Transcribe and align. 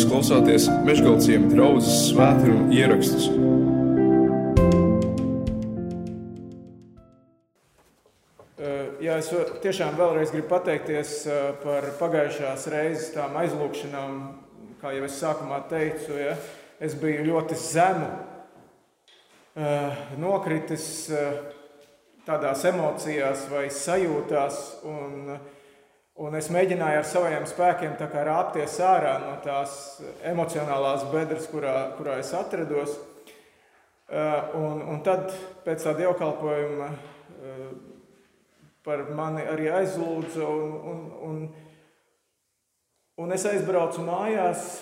Jūs 0.00 0.08
klausāties 0.08 0.66
Meškāļu 0.86 1.50
draugas 1.50 1.88
svētkrājuma 2.06 2.72
ierakstus. 2.72 3.26
Jā, 9.04 9.18
es 9.20 9.28
tiešām 9.60 9.98
vēlreiz 10.00 10.32
gribu 10.32 10.48
pateikties 10.54 11.12
par 11.60 11.90
pagājušās 12.00 12.64
reizes 12.72 13.12
tām 13.12 13.36
aizlūgšanām, 13.42 14.16
kā 14.80 14.94
jau 14.96 15.04
es 15.04 15.20
sākumā 15.20 15.60
teicu. 15.68 16.16
Ja, 16.16 16.32
es 16.80 16.96
biju 16.96 17.28
ļoti 17.28 17.60
zemu, 17.60 18.08
nokritis 20.24 20.88
tādās 22.24 22.64
emocijās 22.72 23.44
vai 23.52 23.68
sajūtās. 23.68 24.64
Un, 24.96 25.36
Un 26.20 26.34
es 26.36 26.50
mēģināju 26.52 26.98
ar 27.00 27.06
saviem 27.08 27.44
spēkiem 27.48 27.94
rāpties 27.96 28.74
ārā 28.84 29.14
no 29.22 29.38
tās 29.40 30.02
emocionālās 30.28 31.06
bedres, 31.08 31.46
kurā, 31.48 31.94
kurā 31.96 32.18
es 32.20 32.34
atrados. 32.36 32.98
Eh, 34.10 34.50
un, 34.58 34.82
un 34.84 34.98
tad 35.00 35.30
pēc 35.64 35.86
tā 35.86 35.94
dievkalpojuma 35.96 36.88
eh, 36.90 37.62
par 38.84 39.06
mani 39.16 39.46
arī 39.48 39.70
aizlūdza. 39.72 40.44
Un, 40.44 40.74
un, 40.90 40.98
un, 41.28 41.38
un 43.24 43.32
es 43.32 43.46
aizbraucu 43.48 44.04
mājās. 44.04 44.74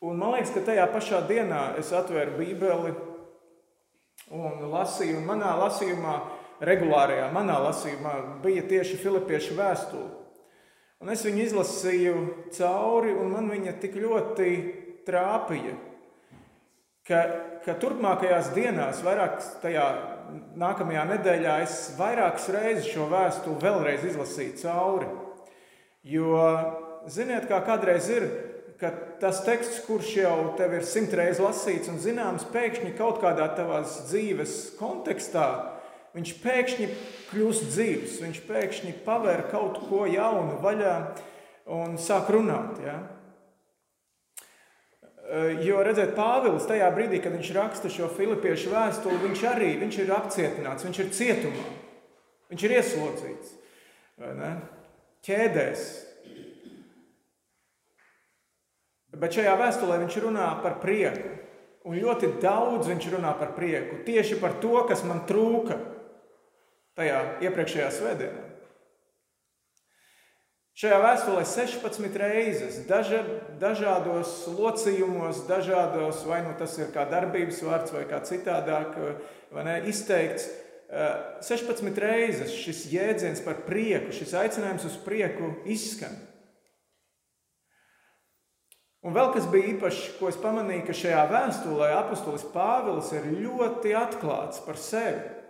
Un 0.00 0.16
man 0.16 0.32
liekas, 0.32 0.54
ka 0.54 0.64
tajā 0.70 0.88
pašā 0.94 1.20
dienā 1.28 1.74
es 1.82 1.92
atvēru 1.92 2.38
Bībeli 2.38 2.94
un 4.32 4.64
lasīju. 4.72 5.18
Un 5.20 5.28
manā 5.28 5.52
lasījumā 5.60 6.16
regulārajā 6.66 7.30
manā 7.34 7.56
lasījumā 7.66 8.14
bija 8.44 8.64
tieši 8.68 9.00
Filipiešu 9.02 9.56
vēstule. 9.58 10.10
Un 11.04 11.10
es 11.12 11.24
viņu 11.26 11.42
izlasīju 11.44 12.14
cauri, 12.56 13.12
un 13.12 13.34
man 13.34 13.50
viņa 13.52 13.74
tik 13.82 13.98
ļoti 14.00 14.48
trāpīja, 15.04 15.74
ka, 17.04 17.20
ka 17.66 17.74
turpmākajās 17.82 18.54
dienās, 18.56 19.02
vairāk 19.04 19.36
tajā 19.60 19.84
nākamajā 20.56 21.04
nedēļā, 21.10 21.58
es 21.66 21.76
vairākas 21.98 22.48
reizes 22.54 22.88
šo 22.88 23.10
vēstuli 23.10 23.60
vēlreiz 23.60 24.06
izlasīju 24.08 24.56
cauri. 24.62 25.10
Jo, 26.08 26.40
ziniet, 27.12 27.50
kā 27.50 27.60
kādreiz 27.64 28.08
ir, 28.12 28.28
ka 28.80 28.90
tas 29.20 29.42
teksts, 29.44 29.82
kurš 29.84 30.10
jau 30.22 30.34
tev 30.58 30.78
ir 30.78 30.88
simt 30.88 31.12
reizes 31.16 31.42
lasīts 31.44 31.92
un 31.92 32.00
zināms, 32.02 32.48
pēkšņi 32.54 32.96
kaut 32.98 33.20
kādā 33.22 33.50
tavās 33.56 34.06
dzīves 34.08 34.74
kontekstā 34.80 35.73
viņš 36.14 36.32
pēkšņi 36.42 36.88
kļūst 37.30 37.66
dzīves, 37.72 38.20
viņš 38.22 38.40
pēkšņi 38.48 38.94
paver 39.06 39.46
kaut 39.50 39.80
ko 39.88 40.04
jaunu 40.10 40.60
vaļā 40.62 40.94
un 41.74 41.98
sāk 42.00 42.30
runāt. 42.34 42.78
Ja? 42.84 42.98
Jo, 45.64 45.80
redziet, 45.82 46.12
Pāvils 46.14 46.66
tajā 46.68 46.90
brīdī, 46.94 47.18
kad 47.24 47.32
viņš 47.34 47.50
raksta 47.56 47.90
šo 47.90 48.10
filipiešu 48.12 48.70
vēstuli, 48.74 49.22
viņš 49.24 49.44
arī 49.50 49.70
viņš 49.80 50.00
ir 50.04 50.12
apcietināts, 50.14 50.84
viņš 50.84 51.00
ir 51.00 51.12
cietumā, 51.16 51.68
viņš 52.52 52.66
ir 52.66 52.74
ieslodzīts, 52.76 53.54
ķēdēs. 55.24 55.86
Bet 59.14 59.34
šajā 59.38 59.54
vēstulē 59.58 59.96
viņš 60.02 60.20
runā 60.26 60.50
par 60.62 60.78
prieku. 60.82 61.30
Un 61.84 61.98
ļoti 62.00 62.30
daudz 62.40 62.88
viņš 62.88 63.10
runā 63.12 63.34
par 63.36 63.52
prieku. 63.56 64.00
Tieši 64.06 64.38
par 64.40 64.56
to, 64.62 64.72
kas 64.88 65.02
man 65.04 65.20
trūka 65.28 65.76
tajā 66.98 67.20
iepriekšējā 67.44 67.92
svētdienā. 67.94 68.50
Šajā 70.74 70.96
vēstulē 70.98 71.44
16 71.46 72.16
reizes, 72.18 72.80
daža, 72.88 73.20
dažādos 73.62 74.40
locījumos, 74.50 75.44
dažādos, 75.46 76.24
vai 76.26 76.40
nu 76.42 76.56
tas 76.58 76.74
ir 76.80 76.90
kā 76.94 77.04
darbības 77.06 77.60
vārds 77.62 77.94
vai 77.94 78.02
kā 78.10 78.18
citādāk 78.26 78.96
vai 79.54 79.66
ne, 79.68 79.76
izteikts, 79.86 80.48
16 81.46 81.86
eh, 81.86 82.00
reizes 82.02 82.56
šis 82.58 82.84
jēdziens 82.90 83.44
par 83.46 83.62
prieku, 83.68 84.10
šis 84.14 84.34
aicinājums 84.42 84.88
uz 84.90 84.98
prieku 85.06 85.52
izskan. 85.70 86.18
Un 89.04 89.14
vēl 89.14 89.30
kas 89.34 89.46
bija 89.52 89.74
īpašs, 89.74 90.04
ko 90.18 90.30
es 90.32 90.38
pamanīju, 90.40 90.88
ka 90.88 90.96
šajā 90.96 91.22
vēstulē 91.28 91.90
apustulis 92.00 92.46
Pāvils 92.54 93.10
ir 93.14 93.30
ļoti 93.44 93.92
atklāts 94.00 94.62
par 94.64 94.80
sevi. 94.80 95.43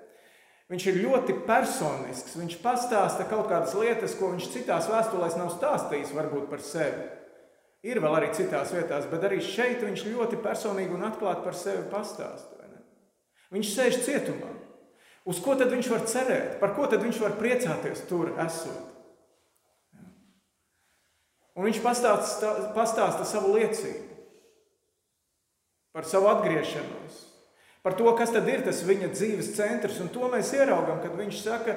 Viņš 0.72 0.86
ir 0.88 1.02
ļoti 1.04 1.36
personisks. 1.44 2.38
Viņš 2.40 2.56
pastāsta 2.62 3.26
kaut 3.28 3.50
kādas 3.50 3.74
lietas, 3.76 4.16
ko 4.16 4.32
viņš 4.32 4.48
citās 4.54 4.88
vēstulēs 4.88 5.36
nav 5.36 5.52
stāstījis, 5.58 6.14
varbūt 6.16 6.48
par 6.50 6.64
sevi. 6.64 7.04
Ir 7.84 8.00
vēl 8.00 8.16
arī 8.16 8.30
citās 8.32 8.72
vietās, 8.72 9.04
bet 9.10 9.26
arī 9.28 9.42
šeit 9.44 9.84
viņš 9.84 10.06
ļoti 10.08 10.40
personīgi 10.40 10.96
un 10.96 11.04
atklāti 11.04 11.44
par 11.44 11.56
sevi 11.58 11.84
pastāsta. 11.92 12.54
Viņš 13.54 13.70
sēž 13.70 14.00
cietumā. 14.06 14.50
Uz 15.28 15.38
ko 15.40 15.54
tad 15.56 15.70
viņš 15.72 15.88
var 15.92 16.02
cerēt? 16.10 16.56
Par 16.60 16.74
ko 16.76 16.88
tad 16.90 17.04
viņš 17.04 17.20
var 17.22 17.36
priecāties 17.38 18.02
tur 18.08 18.32
esot? 18.44 18.90
Un 21.54 21.68
viņš 21.68 21.78
pastāsta, 21.84 22.50
pastāsta 22.74 23.26
savu 23.28 23.54
liecību 23.54 24.10
par 25.94 26.08
savu 26.10 26.26
atgriešanos, 26.26 27.20
par 27.84 27.92
to, 27.98 28.08
kas 28.16 28.32
tad 28.32 28.48
ir 28.48 28.64
tas 28.64 28.80
viņa 28.86 29.12
dzīves 29.12 29.52
centrs. 29.58 30.00
Un 30.00 30.08
to 30.12 30.30
mēs 30.32 30.54
ieraugām, 30.56 31.02
kad 31.02 31.12
viņš 31.18 31.40
saka, 31.44 31.76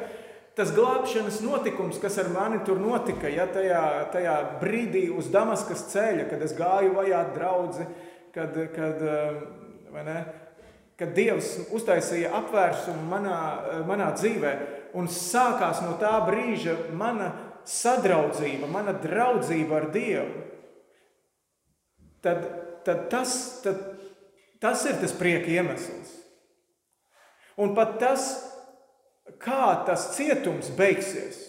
tas 0.56 0.72
glābšanas 0.72 1.42
notikums, 1.44 2.00
kas 2.00 2.16
ar 2.24 2.32
mani 2.32 2.62
tur 2.66 2.80
notika, 2.80 3.28
ja 3.28 3.46
tajā, 3.52 3.84
tajā 4.14 4.36
brīdī 4.62 5.10
uz 5.12 5.28
Damaskas 5.34 5.84
ceļa, 5.92 6.30
kad 6.32 6.46
es 6.48 6.56
gāju 6.56 6.96
vajāt 6.96 7.34
draugu, 7.36 7.90
kad, 8.38 8.56
kad, 8.74 9.04
um, 9.04 10.00
ne, 10.08 10.18
kad 10.98 11.12
Dievs 11.18 11.52
uztaisīja 11.76 12.32
apvērsumu 12.40 13.04
manā, 13.12 13.42
manā 13.90 14.08
dzīvē, 14.16 14.56
un 14.98 15.12
sākās 15.12 15.84
no 15.84 15.98
tā 16.00 16.16
brīža 16.26 16.78
mana 16.96 17.34
sadraudzība, 17.68 18.72
mana 18.72 18.96
draudzība 18.96 19.82
ar 19.82 19.92
Dievu. 19.92 20.46
Tad, 22.24 22.48
tad 22.88 23.06
tas, 23.12 23.36
tad 23.62 23.97
Tas 24.62 24.86
ir 24.90 24.98
tas 25.02 25.14
prieka 25.14 25.52
iemesls. 25.54 26.14
Un 27.58 27.74
pat 27.78 27.98
tas, 28.02 28.26
kā 29.42 29.84
tas 29.86 30.12
cietums 30.16 30.70
beigsies. 30.78 31.44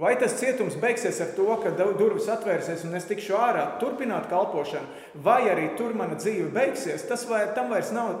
Vai 0.00 0.14
tas 0.16 0.36
cietums 0.38 0.78
beigsies 0.80 1.18
ar 1.20 1.32
to, 1.36 1.48
ka 1.60 1.72
durvis 1.76 2.28
atvērsies 2.30 2.86
un 2.86 2.94
es 2.96 3.08
tikšu 3.10 3.34
ārā, 3.36 3.64
turpināt 3.82 4.30
kalpošanu, 4.30 4.86
vai 5.22 5.42
arī 5.50 5.72
tur 5.78 5.96
mana 5.98 6.16
dzīve 6.18 6.48
beigsies, 6.54 7.04
tas 7.10 7.26
vai, 7.28 7.42
tam 7.56 7.74
vairs 7.74 7.90
nav 7.92 8.14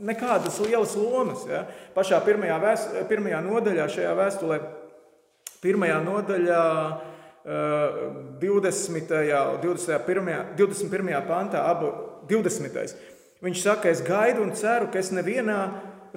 nekādas 0.00 0.58
lielas 0.64 0.96
lomas. 0.98 1.44
Ja? 1.48 1.66
Pašā 1.94 2.18
pirmajā, 2.24 2.56
vēs, 2.64 2.86
pirmajā 3.12 3.44
nodaļā 3.44 3.86
šajā 3.94 4.16
vēstulē, 4.16 4.60
pirmajā 5.60 6.00
nodaļā, 6.08 6.64
20. 7.40 9.12
un 9.40 9.60
21. 9.62 10.34
21. 10.58 11.14
pantā, 11.24 11.62
abu 11.72 12.09
20. 12.30 12.94
Viņš 13.44 13.62
saka, 13.62 13.90
es 13.90 14.02
gaidu 14.04 14.44
un 14.44 14.54
ceru, 14.56 14.90
ka 14.92 15.00
es 15.00 15.10
nevienā 15.16 15.60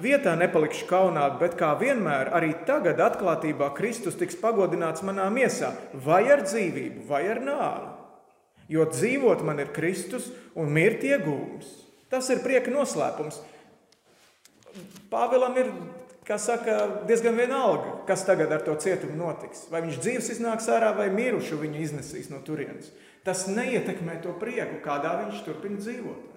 vietā 0.00 0.34
nepalikšu 0.38 0.88
kaunā, 0.90 1.26
bet 1.40 1.56
kā 1.60 1.72
vienmēr, 1.80 2.32
arī 2.34 2.52
tagad 2.68 3.00
atklātībā 3.00 3.70
Kristus 3.76 4.18
tiks 4.20 4.36
pagodināts 4.40 5.04
manā 5.06 5.26
miesā, 5.32 5.72
vai 5.92 6.24
ar 6.32 6.44
dzīvību, 6.44 7.06
vai 7.08 7.24
ar 7.30 7.40
nāvi. 7.44 7.90
Jo 8.72 8.86
dzīvot 8.88 9.42
man 9.44 9.60
ir 9.60 9.72
Kristus 9.76 10.30
un 10.56 10.72
mirt 10.72 11.04
iegūms. 11.04 11.68
Tas 12.12 12.30
ir 12.32 12.40
prieka 12.44 12.72
noslēpums. 12.72 13.40
Pāvēlam 15.12 15.58
ir 15.60 15.70
saka, 16.40 17.04
diezgan 17.08 17.36
vienalga, 17.36 17.98
kas 18.08 18.24
tagad 18.26 18.52
ar 18.52 18.64
to 18.64 18.74
cietumu 18.80 19.18
notiks. 19.18 19.66
Vai 19.70 19.84
viņš 19.84 20.00
dzīves 20.00 20.30
iznāks 20.36 20.70
ārā, 20.72 20.94
vai 20.96 21.10
mirušu 21.12 21.60
viņu 21.60 21.82
iznesīs 21.84 22.30
no 22.32 22.40
turienes. 22.46 22.90
Tas 23.24 23.46
neietekmē 23.48 24.18
to 24.20 24.34
prieku, 24.36 24.82
kādā 24.84 25.16
viņš 25.22 25.44
turpina 25.46 25.80
dzīvot. 25.80 26.34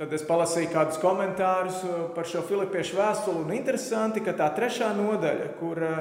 Tad 0.00 0.14
es 0.16 0.22
palasīju 0.24 0.70
kādus 0.72 0.96
komentārus 0.96 1.82
uh, 1.84 1.96
par 2.14 2.24
šo 2.24 2.40
filipiešu 2.48 2.96
vēstuli. 2.96 3.42
Un 3.44 3.50
interesanti, 3.52 4.22
ka 4.24 4.32
tā 4.32 4.46
trešā 4.56 4.94
nodaļa, 4.96 5.48
kur 5.58 5.76
uh, 5.84 5.98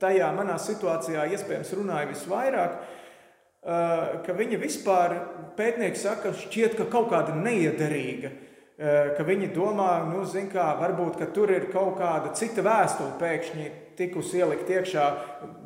tajā 0.00 0.30
manā 0.32 0.54
situācijā 0.56 1.26
iespējams 1.34 1.74
runāja 1.76 2.08
visvairāk, 2.14 2.78
uh, 2.80 4.22
ka 4.24 4.36
viņa 4.38 4.60
vispār 4.62 5.18
pētnieki 5.58 6.00
saka, 6.00 6.32
šķiet, 6.32 6.78
ka 6.78 6.88
kaut 6.88 7.10
kāda 7.12 7.36
neiederīga, 7.36 8.32
ka 8.80 9.24
viņi 9.28 9.50
domā, 9.52 9.90
nu, 10.08 10.22
zin 10.24 10.46
kā, 10.48 10.70
varbūt, 10.80 11.18
ka 11.20 11.26
tur 11.36 11.50
ir 11.52 11.66
kaut 11.68 11.98
kāda 11.98 12.30
cita 12.32 12.64
vēstule 12.64 13.18
pēkšņi 13.20 13.66
tikusi 14.00 14.40
ielikt 14.40 14.72
iekšā, 14.72 15.06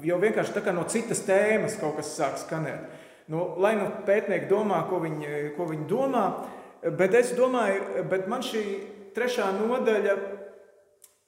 jo 0.04 0.18
vienkārši 0.20 0.58
tā 0.58 0.64
kā 0.66 0.74
no 0.74 0.84
citas 0.90 1.22
tēmas 1.24 1.78
kaut 1.80 1.96
kas 2.00 2.12
sāk 2.18 2.36
skanēt. 2.42 3.00
Nu, 3.32 3.54
lai 3.62 3.72
nu 3.78 3.86
pētnieki 4.04 4.50
domā, 4.50 4.82
ko 4.90 4.98
viņi, 5.00 5.54
ko 5.56 5.70
viņi 5.70 5.86
domā, 5.88 6.26
Bet 6.84 7.14
es 7.16 7.30
domāju, 7.32 8.02
bet 8.10 8.26
man 8.28 8.42
šī 8.44 8.62
trešā 9.16 9.46
nodaļa 9.56 10.16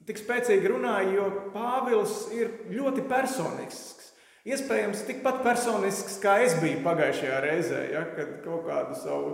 tik 0.06 0.18
spēcīgi 0.20 0.68
runāja, 0.68 1.14
jo 1.16 1.28
Pāvils 1.54 2.26
ir 2.36 2.50
ļoti 2.68 3.06
personisks. 3.08 4.10
Iespējams, 4.46 5.06
tikpat 5.08 5.40
personisks, 5.42 6.20
kā 6.22 6.36
es 6.44 6.54
biju 6.60 6.82
pagājušajā 6.84 7.38
reizē, 7.42 7.80
ja, 7.90 8.04
kad 8.14 8.36
kaut 8.44 8.68
kādu 8.68 8.98
savu, 9.00 9.32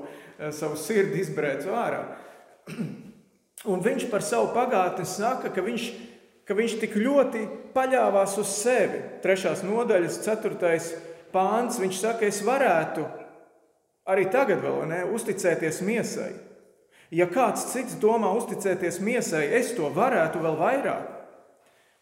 savu 0.55 0.79
sirdi 0.81 1.21
izbrēcu 1.21 1.75
ārā. 1.77 2.05
Un 3.73 3.83
viņš 3.83 4.07
par 4.11 4.25
savu 4.25 4.55
pagātni 4.55 5.05
saka, 5.07 5.51
ka 5.53 5.67
viņš, 5.67 5.91
ka 6.53 6.59
viņš 6.59 6.73
tik 6.83 6.99
ļoti 7.01 7.47
paļāvās 7.73 8.35
uz 8.37 8.51
sevi. 8.61 8.99
Trešās 9.25 9.63
nodaļas, 9.65 10.19
ceturtais 10.21 10.91
pāns, 11.33 11.79
viņš 11.81 12.01
saka, 12.03 12.29
es 12.29 12.43
varētu 12.45 13.07
arī 14.13 14.27
tagad 14.29 14.61
vēl 14.61 14.83
ne, 14.91 14.99
uzticēties 15.17 15.81
miesai. 15.87 16.35
Ja 17.09 17.25
kāds 17.33 17.65
cits 17.73 17.97
domā 18.01 18.35
uzticēties 18.37 19.01
miesai, 19.01 19.47
es 19.57 19.73
to 19.79 19.89
varētu 19.97 20.45
vēl 20.45 20.61
vairāk. 20.61 21.09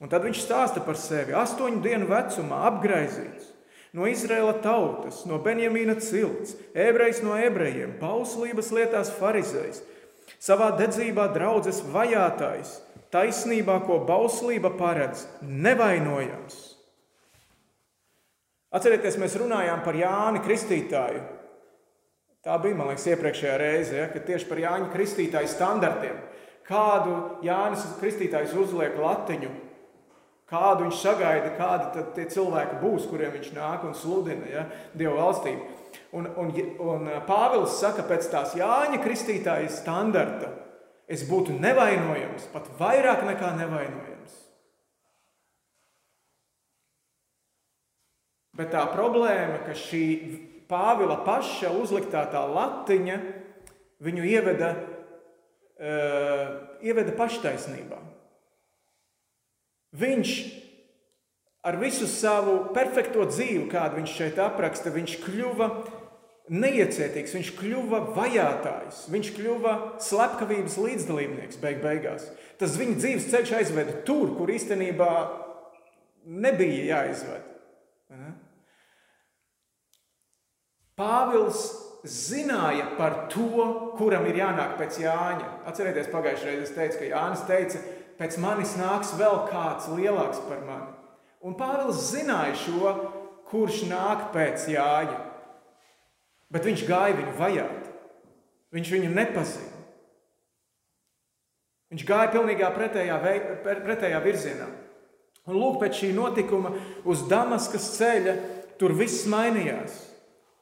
Un 0.02 0.10
tad 0.10 0.26
viņš 0.26 0.42
stāsta 0.42 0.82
par 0.82 0.98
sevi. 0.98 1.36
Astoņu 1.36 1.78
dienu 1.86 2.10
vecumā 2.10 2.64
apgaizīts 2.72 3.54
no 3.94 4.10
Izraēla 4.10 4.56
tautas, 4.66 5.22
no 5.30 5.38
Benjamīna 5.42 5.94
cilts, 6.02 6.56
ebrejs 6.74 7.22
no 7.22 7.38
ebrejiem, 7.38 7.96
bauslības 8.02 8.74
lietās 8.74 9.14
farizējs, 9.14 9.82
savā 10.42 10.72
dedzībā 10.78 11.30
draudzes 11.34 11.82
vajātais, 11.90 12.80
taisnībā, 13.14 13.80
ko 13.86 14.00
bauslība 14.08 14.72
paredz, 14.78 15.26
nevainojams. 15.42 16.58
Atcerieties, 18.70 19.18
mēs 19.18 19.34
runājām 19.40 19.80
par 19.82 19.98
Jāni 19.98 20.42
Kristītāju. 20.44 21.24
Tā 22.40 22.54
bija, 22.62 22.76
man 22.78 22.92
liekas, 22.92 23.08
iepriekšējā 23.10 23.56
reize, 23.60 23.96
ja, 23.98 24.06
kad 24.12 24.24
tieši 24.28 24.46
par 24.48 24.62
Jāņa 24.62 24.92
Kristītāju 24.94 25.50
standartiem. 25.50 26.20
Kādu 26.70 27.16
Jānis 27.44 27.82
Kristītājs 27.98 28.54
uzliek 28.56 28.94
latiņu 28.96 29.50
Kādu 30.50 30.88
viņš 30.88 30.98
sagaida, 30.98 31.52
kādi 31.54 31.84
tad 31.94 32.08
tie 32.16 32.24
cilvēki 32.32 32.80
būs, 32.80 33.04
kuriem 33.06 33.36
viņš 33.36 33.52
nāk 33.54 33.84
un 33.86 33.92
sludina 33.94 34.48
ja, 34.50 34.64
Dieva 34.98 35.14
valstību. 35.20 35.76
Un, 36.18 36.26
un, 36.42 36.50
un 36.82 37.06
Pāvils 37.28 37.76
saka, 37.78 38.02
pēc 38.06 38.26
tās 38.32 38.56
Jāņa 38.58 38.98
Kristītāja 39.04 39.70
standarta, 39.70 40.50
es 41.10 41.24
būtu 41.26 41.56
nevainojams, 41.58 42.46
pat 42.52 42.68
vairāk 42.78 43.24
nekā 43.26 43.50
nevainojams. 43.58 44.36
Bet 48.60 48.70
tā 48.74 48.84
problēma, 48.92 49.62
ka 49.66 49.74
šī 49.78 50.04
Pāvila 50.70 51.16
paša 51.26 51.72
uzliktā 51.74 52.20
tā 52.30 52.44
latiņa 52.46 53.16
viņu 54.06 54.26
ieveda, 54.30 54.68
uh, 55.82 56.52
ieveda 56.78 57.14
paštaisnībā. 57.18 57.98
Viņš 59.98 60.34
ar 61.66 61.78
visu 61.80 62.06
savu 62.06 62.68
perfekto 62.76 63.26
dzīvi, 63.26 63.66
kādu 63.72 63.98
viņš 63.98 64.14
šeit 64.14 64.38
apraksta, 64.38 64.94
viņš 64.94 65.16
kļuva 65.24 65.68
neiecietīgs, 66.50 67.34
viņš 67.36 67.50
kļuva 67.60 68.00
vajātājs, 68.16 69.04
viņš 69.12 69.28
kļuva 69.36 69.74
slepkavības 70.02 70.78
līdzdalībnieks 70.82 71.60
beig 71.62 71.78
beigās. 71.84 72.26
Tas 72.58 72.74
viņa 72.78 72.98
dzīves 72.98 73.28
ceļš 73.30 73.52
aizveda 73.60 74.00
tur, 74.06 74.34
kur 74.38 74.50
īstenībā 74.50 75.12
nebija 76.26 76.88
jāizved. 76.90 77.46
Pāvils 80.98 81.62
zināja 82.04 82.90
par 82.98 83.26
to, 83.32 83.94
kuram 83.96 84.26
ir 84.28 84.42
jānāk 84.42 84.76
pēc 84.80 85.00
Jāņa. 85.04 85.48
Atcerieties, 85.70 86.10
pagājušajā 86.12 86.50
reizē 86.50 86.66
es 86.66 86.76
teicu, 86.76 86.98
ka 87.00 87.08
Jānis 87.12 87.46
teica, 87.48 87.80
pēc 88.20 88.36
manis 88.42 88.76
nāks 88.80 89.14
vēl 89.16 89.44
kāds 89.48 89.88
lielāks 89.94 90.42
par 90.48 90.60
mani. 90.66 90.92
Un 91.40 91.56
Pāvils 91.56 92.10
zināja 92.10 92.58
šo, 92.66 92.94
kurš 93.48 93.84
nāk 93.88 94.28
pēc 94.34 94.66
Jāņa. 94.74 95.29
Bet 96.50 96.66
viņš 96.66 96.86
gāja 96.88 97.16
viņu 97.18 97.34
vajāt. 97.38 97.90
Viņš 98.74 98.92
viņu 98.94 99.10
nepazina. 99.14 99.80
Viņš 101.90 102.06
gāja 102.06 102.30
pilnībā 102.30 102.70
pretējā, 102.74 103.16
vei, 103.22 103.36
pretējā 103.66 104.20
virzienā. 104.22 104.68
Un 105.50 105.58
lūk, 105.58 105.80
pēc 105.80 106.02
šī 106.02 106.12
notikuma 106.14 106.70
uz 107.08 107.24
Damaskas 107.30 107.88
ceļa 107.96 108.36
tur 108.78 108.94
viss 108.94 109.26
mainījās. 109.30 109.96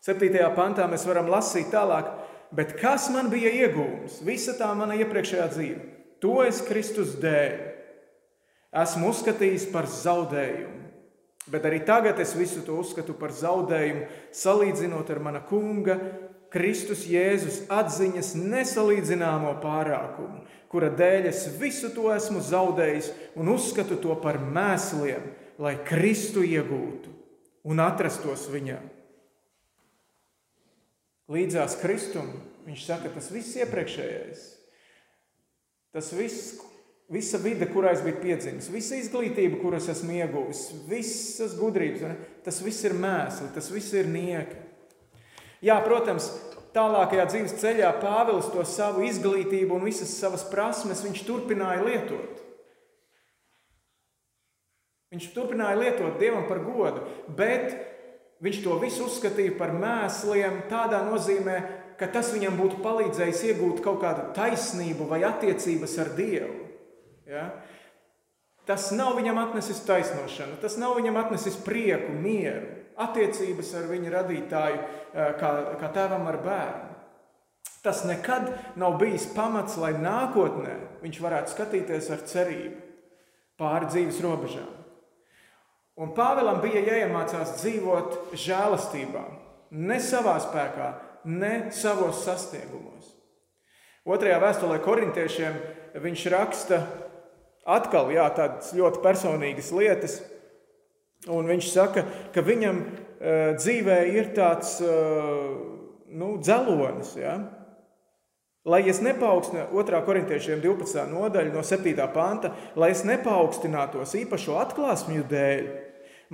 7. 0.07 0.31
pantā 0.57 0.87
mēs 0.89 1.05
varam 1.09 1.29
lasīt 1.29 1.69
tālāk, 1.75 2.09
bet 2.55 2.77
kas 2.81 3.11
man 3.13 3.29
bija 3.33 3.51
iegūms? 3.67 4.23
Visa 4.25 4.55
tā 4.57 4.71
mana 4.79 4.97
iepriekšējā 4.97 5.49
dzīve. 5.53 5.83
To 6.25 6.41
es 6.47 6.63
Kristus 6.65 7.19
dēļ 7.21 7.59
esmu 8.85 9.13
uzskatījis 9.13 9.69
par 9.73 9.89
zaudējumu. 9.91 10.78
Bet 11.49 11.65
arī 11.65 11.81
tagad 11.87 12.19
es 12.21 12.35
visu 12.37 12.63
to 12.67 12.77
uzskatu 12.81 13.15
par 13.17 13.33
zaudējumu, 13.33 14.07
salīdzinot 14.37 15.13
ar 15.15 15.21
mana 15.25 15.41
kunga, 15.49 15.99
Kristus 16.53 17.05
Jēzus 17.09 17.63
atziņas 17.73 18.33
nesalīdzināmo 18.41 19.55
pārākumu, 19.61 20.45
kura 20.73 20.89
dēļ 20.97 21.29
es 21.29 21.45
visu 21.61 21.91
to 21.93 22.09
esmu 22.15 22.41
zaudējis 22.45 23.11
un 23.37 23.53
uzskatu 23.53 23.99
to 24.01 24.17
par 24.23 24.41
mēsliem, 24.41 25.27
lai 25.61 25.75
Kristu 25.85 26.45
iegūtu 26.45 27.13
un 27.69 27.83
atrastos 27.85 28.47
viņā. 28.53 28.79
Līdzās 31.29 31.77
Kristum 31.83 32.31
viņš 32.65 32.87
saka, 32.89 33.13
tas 33.13 33.29
viss 33.33 33.59
iepriekšējais 33.61 34.47
Tas 35.93 36.11
viss, 36.13 36.59
visa 37.13 37.41
vide, 37.41 37.69
kurā 37.73 37.95
es 37.97 38.03
biju 38.05 38.21
piedzimis, 38.23 38.69
visa 38.73 38.99
izglītība, 39.01 39.61
kuras 39.63 39.89
esmu 39.89 40.19
ieguvis, 40.21 40.67
visas 40.89 41.57
gudrības, 41.59 42.05
ne? 42.05 42.17
tas 42.45 42.61
viss 42.65 42.85
ir 42.85 42.97
mēsli, 42.99 43.49
tas 43.55 43.71
viss 43.73 43.95
ir 43.97 44.11
nieki. 44.13 44.65
Jā, 45.65 45.79
protams, 45.83 46.29
tālākajā 46.77 47.25
dzīves 47.33 47.57
ceļā 47.59 47.95
Pāvils 48.03 48.51
to 48.53 48.63
savu 48.69 49.07
izglītību 49.09 49.79
un 49.79 49.89
visas 49.89 50.13
savas 50.21 50.45
prasmes 50.51 51.03
viņš 51.07 51.25
turpināja 51.27 51.83
lietot. 51.87 52.45
Viņš 55.09 55.31
turpināja 55.33 55.81
lietot 55.81 56.21
Dievam 56.21 56.45
par 56.51 56.61
godu, 56.61 57.03
bet 57.35 57.73
viņš 58.45 58.63
to 58.63 58.77
visu 58.83 59.09
uzskatīja 59.09 59.57
par 59.59 59.73
mēsliem 59.75 60.61
tādā 60.71 61.01
nozīmē, 61.09 61.59
ka 61.99 62.07
tas 62.13 62.31
viņam 62.37 62.61
būtu 62.61 62.83
palīdzējis 62.85 63.45
iegūt 63.49 63.81
kaut 63.83 64.03
kādu 64.05 64.29
taisnību 64.37 65.09
vai 65.09 65.25
attiecības 65.27 65.97
ar 66.05 66.13
Dievu. 66.15 66.68
Ja? 67.29 67.51
Tas 68.69 68.91
nav 68.93 69.15
viņam 69.17 69.39
atnesis 69.41 69.81
taisnošanu, 69.89 70.59
tas 70.61 70.77
nav 70.81 70.97
viņam 70.99 71.17
atnesis 71.23 71.57
prieku, 71.65 72.13
mieru, 72.13 72.67
attiecības 73.01 73.73
ar 73.79 73.89
viņa 73.89 74.13
radītāju, 74.13 74.79
eh, 74.83 75.33
kā, 75.41 75.53
kā 75.81 75.93
tēvam 75.95 76.27
ar 76.29 76.41
bērnu. 76.45 76.95
Tas 77.83 78.03
nekad 78.05 78.51
nav 78.77 78.99
bijis 78.99 79.29
pamats, 79.33 79.79
lai 79.79 79.93
nākotnē 79.95 80.75
viņš 81.03 81.21
varētu 81.23 81.55
skatīties 81.55 82.11
ar 82.11 82.25
cerību 82.27 82.81
pāri 83.59 83.89
dzīves 83.93 84.21
robežām. 84.25 84.75
Un 85.99 86.13
Pāvēlam 86.15 86.61
bija 86.63 86.83
jāiemācās 86.85 87.57
dzīvot 87.59 88.35
žēlastībā, 88.39 89.25
ne 89.71 89.99
savā 90.03 90.37
spēkā, 90.43 90.93
ne 91.25 91.71
savos 91.75 92.23
sasniegumos. 92.27 93.15
Otrajā 94.07 94.39
vēstulē 94.41 94.79
korintiešiem 94.85 95.59
viņš 95.99 96.27
raksta 96.33 96.79
atkal 97.69 98.11
jā, 98.15 98.27
tādas 98.37 98.73
ļoti 98.77 99.03
personīgas 99.05 99.71
lietas. 99.77 100.19
Un 101.29 101.49
viņš 101.51 101.71
saka, 101.73 102.05
ka 102.35 102.45
viņam 102.47 102.81
uh, 102.81 103.55
dzīvē 103.59 104.01
ir 104.15 104.33
tāds 104.37 104.79
uh, 104.85 105.55
nu, 106.09 106.37
dzelonis. 106.41 107.15
Ja? 107.19 107.37
Lai 108.69 108.83
es 108.91 109.03
nepaukstinātu, 109.05 109.75
2. 109.75 110.03
korintiešiem 110.07 110.63
12. 110.65 111.09
nodaļa, 111.13 111.55
no 111.55 111.65
7. 111.65 111.95
panta, 112.15 112.53
lai 112.79 112.93
es 112.95 113.03
nepaukstinātos 113.09 114.15
īpašo 114.23 114.61
atklāsmju 114.63 115.27
dēļ, 115.31 115.67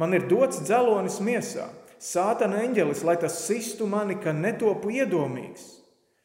man 0.01 0.17
ir 0.17 0.29
dots 0.31 0.63
dzelonis 0.67 1.21
miesā 1.25 1.71
Sātana 2.05 2.61
eņģelis, 2.67 3.01
lai 3.07 3.15
tas 3.17 3.39
sistu 3.47 3.87
mani, 3.89 4.19
ka 4.21 4.35
netopu 4.37 4.91
iedomīgs. 4.93 5.63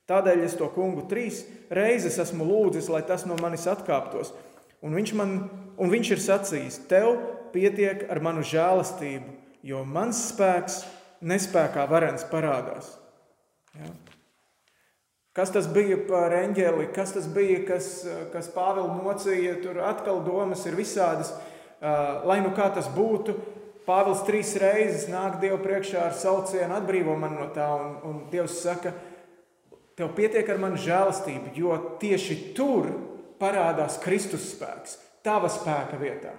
Tādēļ 0.10 0.42
es 0.44 0.58
to 0.60 0.68
kungu 0.74 1.06
trīs 1.08 1.44
reizes 1.72 2.18
esmu 2.20 2.44
lūdzis, 2.50 2.89
lai 2.92 3.00
tas 3.08 3.24
no 3.30 3.38
manis 3.39 3.68
atkāptos. 3.70 4.34
Un 4.86 4.95
viņš, 4.95 5.15
man, 5.19 5.36
un 5.79 5.91
viņš 5.91 6.13
ir 6.15 6.24
sacījis, 6.24 6.83
tev 6.91 7.17
pietiek 7.53 8.05
ar 8.12 8.21
manu 8.24 8.45
žēlastību, 8.45 9.33
jo 9.67 9.83
mans 9.88 10.21
spēks 10.29 10.83
nespējā 11.19 11.88
varens 11.89 12.24
parādās. 12.29 12.93
Ja? 13.75 13.91
Kas 15.36 15.53
tas 15.55 15.69
bija 15.71 15.95
par 16.07 16.33
eņģeli, 16.36 16.89
kas 16.95 17.13
tas 17.15 17.27
bija, 17.31 17.62
kas, 17.67 18.01
kas 18.33 18.50
Pāvils 18.51 18.95
mocīja, 19.03 19.59
tur 19.63 19.77
atkal 19.88 20.24
domas 20.25 20.65
ir 20.67 20.75
visādas. 20.75 21.29
Lai 21.79 22.39
nu 22.43 22.50
kā 22.57 22.67
tas 22.75 22.89
būtu, 22.91 23.38
Pāvils 23.88 24.25
trīs 24.27 24.51
reizes 24.59 25.07
nāk 25.09 25.39
Dievu 25.41 25.62
priekšā 25.63 26.09
ar 26.09 26.17
saucienu, 26.17 26.74
atbrīvo 26.75 27.15
mani 27.17 27.39
no 27.39 27.48
tā, 27.55 27.69
un, 27.77 27.93
un 28.09 28.17
Dievs 28.33 28.57
saka, 28.65 28.91
tev 29.98 30.12
pietiek 30.17 30.50
ar 30.50 30.59
manu 30.62 30.81
žēlastību, 30.81 31.53
jo 31.57 31.77
tieši 32.01 32.38
tur 32.57 32.89
parādās 33.39 33.98
Kristus 34.03 34.51
spēks, 34.53 34.98
tava 35.25 35.50
spēka 35.51 36.00
vietā. 36.01 36.36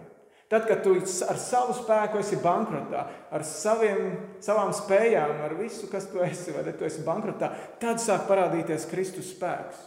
Tad, 0.50 0.64
kad 0.66 0.80
tu 0.82 0.96
ar 0.98 1.38
savu 1.38 1.76
spēku 1.78 2.18
esi 2.18 2.40
bankrotā, 2.42 3.04
ar 3.30 3.44
saviem, 3.46 4.16
savām 4.42 4.72
spējām, 4.74 5.36
ar 5.46 5.54
visu, 5.54 5.86
kas 5.92 6.08
tu 6.10 6.18
esi, 6.26 6.50
vai 6.50 6.64
ne, 6.66 6.74
tu 6.74 6.88
esi 6.88 7.04
bankrotā, 7.06 7.52
tad 7.78 8.02
sāk 8.02 8.26
parādīties 8.26 8.88
Kristus 8.90 9.30
spēks. 9.30 9.86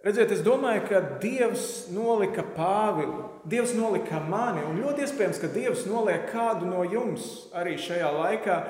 Redziet, 0.00 0.30
es 0.32 0.40
domāju, 0.40 0.84
ka 0.86 1.00
Dievs 1.20 1.90
nolika 1.92 2.46
Pāvilu, 2.54 3.26
Dievs 3.50 3.74
nolika 3.76 4.22
mani, 4.22 4.62
un 4.64 4.78
ļoti 4.80 5.04
iespējams, 5.04 5.42
ka 5.42 5.50
Dievs 5.52 5.82
noliek 5.90 6.30
kādu 6.30 6.70
no 6.70 6.86
jums 6.86 7.50
arī 7.52 7.74
šajā 7.76 8.14
laikā 8.14 8.62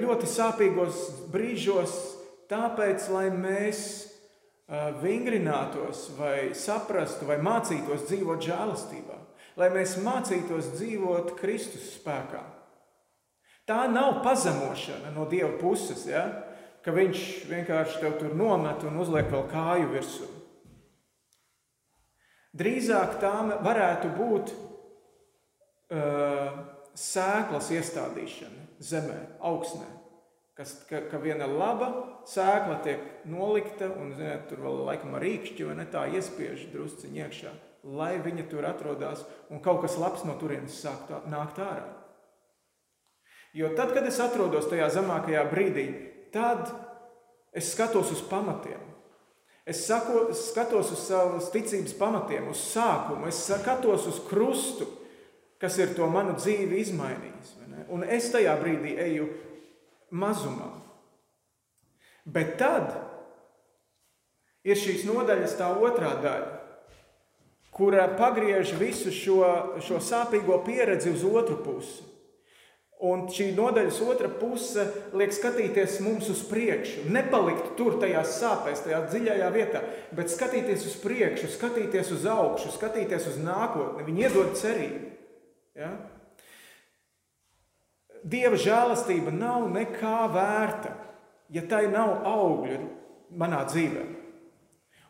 ļoti 0.00 0.32
sāpīgos 0.32 1.04
brīžos, 1.30 1.94
tāpēc, 2.50 3.04
lai 3.12 3.28
mēs 3.36 3.84
vingrinātos, 4.66 6.10
vai 6.18 6.50
saprastu, 6.58 7.26
vai 7.28 7.38
mācītos 7.38 8.06
dzīvot 8.08 8.42
žēlastībā, 8.42 9.18
lai 9.60 9.70
mēs 9.70 9.96
mācītos 10.02 10.72
dzīvot 10.74 11.36
Kristus 11.38 11.92
spēkā. 11.94 12.42
Tā 13.66 13.86
nav 13.90 14.22
pazemošana 14.26 15.10
no 15.14 15.26
Dieva 15.30 15.52
puses, 15.60 16.06
ja? 16.10 16.26
ka 16.82 16.94
Viņš 16.94 17.20
vienkārši 17.50 17.98
tev 18.02 18.12
tur 18.20 18.34
nomet 18.38 18.84
un 18.86 18.98
uzliek 19.02 19.26
vēl 19.30 19.46
kāju 19.50 19.88
virsū. 19.90 20.28
Drīzāk 22.56 23.18
tā 23.20 23.32
varētu 23.66 24.12
būt 24.16 24.54
uh, 24.54 24.62
sēklas 26.94 27.74
iestādīšana 27.74 28.78
zemē, 28.78 29.18
augsnē 29.44 29.95
kas, 30.56 30.72
ka, 30.88 31.02
ka 31.10 31.20
viena 31.20 31.46
laba 31.50 31.90
sēkla 32.28 32.80
tiek 32.84 33.04
nolikta 33.28 33.90
un 34.00 34.14
ziniet, 34.16 34.48
tur 34.50 34.64
vēl 34.64 34.82
laikam 34.88 35.16
ar 35.16 35.24
rīkšķi 35.24 35.68
vai 35.68 35.76
ne 35.80 35.86
tā 35.92 36.06
iespiež 36.16 36.66
drusciņi 36.72 37.22
iekšā, 37.26 37.52
lai 37.96 38.16
viņa 38.24 38.48
tur 38.50 38.66
atrodas 38.68 39.26
un 39.52 39.60
kaut 39.64 39.82
kas 39.84 39.98
labs 40.00 40.24
no 40.28 40.38
turienes 40.40 40.80
sāk 40.80 41.06
tā, 41.10 41.20
nākt 41.30 41.60
ārā. 41.62 41.86
Jo 43.56 43.70
tad, 43.76 43.94
kad 43.96 44.04
es 44.04 44.18
atrodos 44.20 44.68
tajā 44.68 44.88
zemākajā 44.98 45.46
brīdī, 45.48 45.86
tad 46.32 46.68
es 47.56 47.70
skatos 47.72 48.10
uz 48.12 48.20
pamatiem. 48.28 48.82
Es 49.66 49.80
sako, 49.88 50.28
skatos 50.36 50.92
uz 50.94 51.00
savas 51.08 51.48
ticības 51.50 51.96
pamatiem, 51.98 52.50
uz 52.52 52.60
sākumu, 52.68 53.26
es 53.26 53.40
skatos 53.48 54.04
uz 54.06 54.20
krustu, 54.28 54.86
kas 55.58 55.78
ir 55.80 55.94
to 55.96 56.06
manu 56.12 56.36
dzīvi 56.36 56.78
izmainījis. 56.84 57.54
Un 57.92 58.04
es 58.04 58.28
tajā 58.34 58.54
brīdī 58.60 58.94
eju 59.02 59.26
mazumā. 60.10 60.72
Bet 62.26 62.56
tad 62.58 62.94
ir 64.66 64.78
šīs 64.78 65.06
nodaļas 65.06 65.56
tā 65.60 65.70
otrā 65.78 66.16
daļa, 66.22 66.52
kura 67.76 68.08
pagriež 68.18 68.74
visu 68.80 69.12
šo, 69.14 69.40
šo 69.84 70.00
sāpīgo 70.02 70.58
pieredzi 70.66 71.12
uz 71.14 71.24
otru 71.28 71.60
pusi. 71.62 72.02
Un 73.06 73.26
šī 73.28 73.50
nodaļas 73.52 73.98
otra 74.08 74.30
puse 74.32 74.86
liek 75.12 75.34
skatīties 75.36 75.98
mums 76.00 76.30
uz 76.32 76.40
priekšu. 76.48 77.04
Nepalikt 77.12 77.74
tur, 77.76 77.98
tajās 78.00 78.38
sāpēs, 78.40 78.86
tajā 78.86 79.02
dziļajā 79.10 79.50
vietā, 79.52 79.82
bet 80.16 80.32
skatīties 80.32 80.86
uz 80.88 80.94
priekšu, 81.02 81.50
skatīties 81.52 82.14
uz 82.16 82.24
augšu, 82.32 82.72
skatīties 82.72 83.28
uz 83.34 83.36
nākotni. 83.44 84.06
Viņi 84.08 84.24
iedod 84.24 84.56
cerību. 84.56 85.10
Ja? 85.76 85.92
Dieva 88.26 88.58
žēlastība 88.58 89.30
nav 89.30 89.68
nekā 89.70 90.26
vērta, 90.34 90.96
ja 91.54 91.62
tai 91.70 91.86
nav 91.92 92.24
augļu 92.26 92.80
manā 93.38 93.62
dzīvē. 93.68 94.06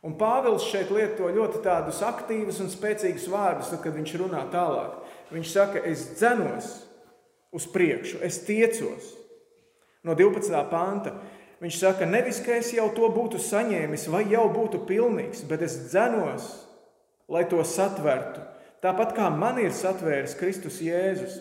Un 0.07 0.15
Pāvils 0.21 0.67
šeit 0.69 0.93
lieto 0.95 1.27
ļoti 1.33 1.63
tādus 1.65 2.03
aktīvus 2.05 2.61
un 2.63 2.69
spēcīgus 2.71 3.25
vārdus, 3.33 3.73
tad, 3.73 3.81
kad 3.83 3.97
viņš 3.97 4.13
runā 4.21 4.45
tālāk. 4.53 5.01
Viņš 5.33 5.55
saka, 5.55 5.83
es 5.89 6.05
dzenos 6.19 6.69
uz 7.57 7.67
priekšu, 7.73 8.21
es 8.23 8.39
tiecos. 8.47 9.09
No 10.07 10.15
12. 10.15 10.53
panta 10.71 11.17
viņš 11.63 11.81
saka, 11.81 12.07
nevis 12.07 12.39
ka 12.45 12.55
es 12.61 12.71
jau 12.77 12.87
to 12.95 13.09
būtu 13.11 13.41
saņēmis 13.43 14.07
vai 14.13 14.27
jau 14.31 14.45
būtu 14.53 14.85
pilnīgs, 14.87 15.43
bet 15.49 15.65
es 15.67 15.75
dzenos, 15.89 16.53
lai 17.27 17.43
to 17.51 17.65
satvertu. 17.67 18.45
Tāpat 18.85 19.17
kā 19.17 19.31
man 19.33 19.59
ir 19.59 19.73
satvēris 19.75 20.37
Kristus 20.39 20.79
Jēzus. 20.85 21.41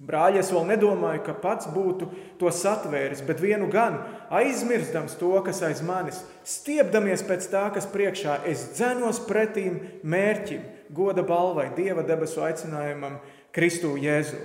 Brāļi, 0.00 0.40
es 0.40 0.48
vēl 0.50 0.64
nedomāju, 0.70 1.20
ka 1.26 1.34
pats 1.36 1.68
būtu 1.70 2.08
to 2.40 2.50
satvēris, 2.50 3.20
bet 3.28 3.42
vienu 3.44 3.68
gan 3.70 4.00
aizmirstams 4.32 5.18
to, 5.20 5.34
kas 5.44 5.60
aiz 5.66 5.82
manis, 5.84 6.22
stiepdamies 6.48 7.22
pēc 7.28 7.46
tā, 7.52 7.66
kas 7.74 7.86
priekšā, 7.92 8.40
es 8.48 8.64
dzenos 8.72 9.20
pretīm 9.28 9.78
mērķim, 10.02 10.64
goda 10.96 11.22
balvai, 11.22 11.68
Dieva 11.76 12.02
debesu 12.08 12.42
aicinājumam, 12.42 13.20
Kristu 13.52 13.92
Jēzu. 14.00 14.40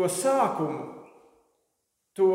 To 0.00 0.08
sākumu, 0.12 0.82
to, 2.16 2.32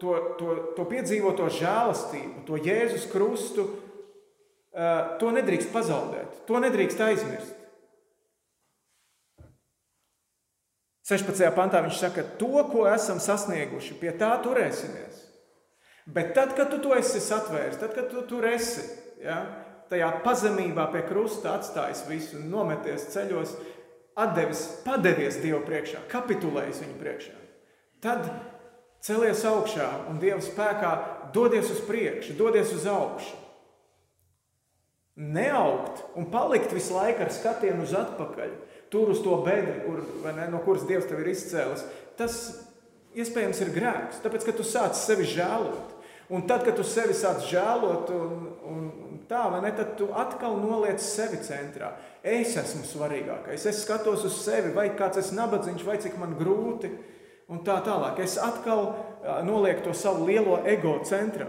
to, 0.00 0.14
to, 0.36 0.54
to 0.76 0.88
piedzīvoto 0.88 1.48
žēlastību, 1.48 2.44
to 2.46 2.60
Jēzus 2.60 3.08
krustu, 3.08 3.70
eh, 4.76 5.16
to 5.20 5.32
nedrīkst 5.32 5.72
pazaudēt, 5.72 6.42
to 6.48 6.60
nedrīkst 6.60 7.00
aizmirst. 7.08 7.56
16. 11.06 11.38
pantā 11.54 11.84
viņš 11.84 12.00
saka, 12.00 12.24
to, 12.40 12.64
ko 12.72 12.88
esam 12.90 13.20
sasnieguši, 13.22 13.94
pie 14.00 14.10
tā 14.18 14.32
turēsimies. 14.42 15.22
Bet 16.06 16.32
tad, 16.34 16.54
kad 16.58 16.70
tu 16.70 16.80
to 16.82 16.94
esi 16.98 17.22
satvēris, 17.22 17.78
tad, 17.78 17.94
kad 17.94 18.10
tu 18.10 18.24
tur 18.26 18.46
esi, 18.46 18.82
ja, 19.22 19.38
tajā 19.90 20.08
pazemībā 20.24 20.88
pie 20.90 21.04
krusta 21.06 21.54
atstājis 21.54 22.04
visu, 22.10 22.42
nometies 22.42 23.06
ceļos, 23.14 23.54
atdevis, 24.18 24.64
padevies 24.86 25.38
Dievu 25.42 25.62
priekšā, 25.66 26.02
kapitulējis 26.10 26.82
viņu 26.82 26.98
priekšā, 26.98 27.34
tad 28.02 28.26
celies 29.06 29.44
augšā 29.46 29.88
un 30.10 30.18
Dieva 30.22 30.42
spēkā 30.42 30.92
dodies 31.34 31.70
uz 31.70 31.82
priekšu, 31.86 32.34
dodies 32.38 32.72
uz 32.74 32.86
augšu. 32.90 33.44
Neaugt 35.16 36.02
un 36.18 36.26
palikt 36.32 36.74
visu 36.76 36.96
laiku 36.96 37.24
ar 37.24 37.30
skatienu 37.32 37.86
uz 37.86 37.94
atpakaļ 37.96 38.50
tur 38.92 39.10
uz 39.12 39.20
to 39.24 39.40
bedri, 39.46 39.80
kur, 39.86 40.00
ne, 40.36 40.46
no 40.52 40.62
kuras 40.64 40.86
Dievs 40.88 41.08
tev 41.08 41.22
ir 41.22 41.32
izcēlis, 41.32 41.84
tas 42.18 42.38
iespējams 43.16 43.60
ir 43.64 43.74
grēks. 43.74 44.22
Tāpēc, 44.24 44.46
ka 44.46 44.54
tu 44.56 44.66
sāc 44.66 44.98
sevi 44.98 45.26
žēlot. 45.30 45.94
Un 46.34 46.42
tad, 46.50 46.64
kad 46.66 46.74
tu 46.74 46.82
sevi 46.86 47.14
sāc 47.14 47.44
žēlot, 47.46 48.10
un, 48.10 48.46
un, 48.66 48.86
un 49.06 49.18
tā, 49.30 49.44
ne, 49.62 49.70
tad 49.76 49.94
tu 49.98 50.08
atkal 50.10 50.56
noliec 50.58 50.98
sevi 51.02 51.38
centrā. 51.46 51.92
Es 52.26 52.56
esmu 52.58 52.82
svarīgākais. 52.86 53.68
Es 53.70 53.84
skatos 53.84 54.24
uz 54.26 54.40
sevi, 54.42 54.72
vai 54.74 54.88
kāds 54.98 55.22
ir 55.22 55.36
nabadzīgs, 55.38 55.86
vai 55.86 56.00
cik 56.02 56.18
man 56.18 56.34
grūti. 56.38 56.90
Un 57.46 57.62
tā 57.62 57.76
tālāk. 57.86 58.18
Es 58.24 58.34
atkal 58.42 58.88
nolieku 59.46 59.84
to 59.86 59.94
savu 59.94 60.26
lielo 60.26 60.58
ego 60.66 60.96
centrā. 61.06 61.46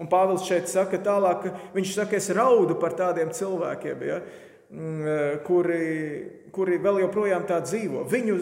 Un 0.00 0.08
Pāvils 0.08 0.46
šeit 0.48 0.70
saka, 0.70 0.96
tālāk, 1.04 1.50
viņš 1.74 1.90
saka, 1.98 2.16
es 2.16 2.30
raudu 2.32 2.78
par 2.80 2.94
tādiem 2.96 3.34
cilvēkiem. 3.36 4.06
Ja? 4.06 4.20
Eh, 4.22 4.49
kuri, 5.46 5.84
kuri 6.54 6.78
vēl 6.82 7.00
joprojām 7.04 7.46
tā 7.48 7.58
dzīvo. 7.64 8.04
Viņu 8.10 8.36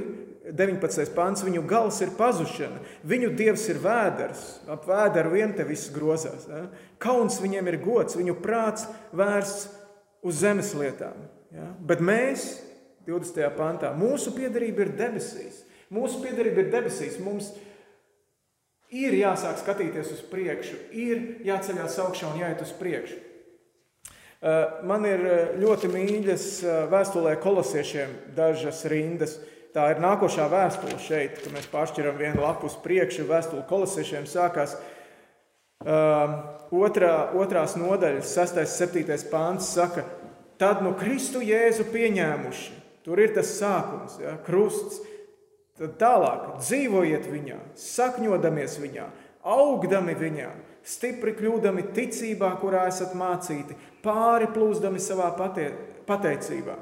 19. 0.49 1.13
pāns, 1.17 1.43
viņu 1.45 1.63
gals 1.69 2.01
ir 2.05 2.15
pazušana, 2.17 2.81
viņu 3.09 3.33
dievs 3.37 3.67
ir 3.69 3.81
vēders, 3.85 4.45
ap 4.71 4.87
vēderu 4.89 5.35
vien 5.35 5.53
te 5.57 5.67
viss 5.69 5.91
grozās. 5.93 6.47
Ja? 6.49 6.67
Kauns 7.01 7.41
viņiem 7.43 7.69
ir 7.73 7.81
gods, 7.85 8.17
viņu 8.17 8.39
prāts 8.45 8.87
vērsts 9.17 9.69
uz 10.25 10.41
zemes 10.41 10.73
lietām. 10.77 11.29
Ja? 11.55 11.71
Bet 11.81 12.01
mēs, 12.05 12.51
20. 13.09 13.41
pantā, 13.57 13.93
mūsu 13.97 14.35
piedarība 14.37 14.87
ir 14.87 14.93
debesīs. 14.97 15.63
Mūsu 15.93 16.21
piedarība 16.21 16.65
ir 16.65 16.73
debesīs. 16.73 17.17
Mums 17.25 17.55
ir 18.93 19.17
jāsāk 19.17 19.61
skatīties 19.63 20.13
uz 20.17 20.21
priekšu, 20.29 20.77
ir 20.93 21.25
jāceļās 21.49 21.97
augšā 22.05 22.33
un 22.33 22.43
jāiet 22.43 22.65
uz 22.65 22.73
priekšu. 22.77 23.21
Eh, 24.39 24.67
man 24.87 25.03
ir 25.03 25.23
eh, 25.27 25.39
ļoti 25.59 25.89
mīļas 25.91 26.43
eh, 26.63 26.75
vēstulē 26.93 27.33
kolosiešiem 27.43 28.13
dažas 28.37 28.85
rindas. 28.87 29.35
Tā 29.75 29.89
ir 29.91 29.99
nākošā 30.03 30.47
vēstule 30.53 30.95
šeit, 31.03 31.41
kad 31.43 31.51
mēs 31.57 31.67
pāršķiram 31.73 32.15
vienu 32.21 32.45
lapu 32.45 32.71
uz 32.71 32.77
priekšu. 32.85 33.27
Vēstule 33.29 33.67
kolosiešiem 33.69 34.25
sākās 34.31 34.79
otrā, 35.85 37.13
otrās 37.39 37.77
nodaļas, 37.79 38.33
6. 38.33 38.63
un 38.63 38.71
7. 38.73 39.19
pāns. 39.31 39.69
Saka, 39.77 40.07
tad 40.59 40.81
nu 40.87 40.95
Kristu 40.99 41.43
Jēzu 41.45 41.85
pieņēmuši. 41.93 42.73
Tur 43.07 43.21
ir 43.23 43.35
tas 43.37 43.53
sākums, 43.59 44.17
ja, 44.23 44.39
krusts. 44.47 45.03
Tad 45.79 45.99
tālāk 46.01 46.49
dzīvojiet 46.63 47.29
viņā, 47.31 47.61
sakņodamies 47.79 48.81
viņā, 48.83 49.05
augdami 49.47 50.17
viņā, 50.19 50.49
stipri 50.89 51.35
kļūdami 51.37 51.91
ticībā, 51.97 52.55
kurā 52.63 52.87
esat 52.89 53.15
mācīti, 53.19 53.77
pāri 54.05 54.49
plūzdami 54.55 55.01
savā 55.03 55.31
patie, 55.37 55.71
pateicībā. 56.09 56.79